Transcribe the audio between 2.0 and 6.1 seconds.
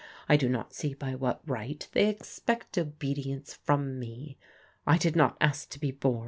expect obedience from me. I did not ask to be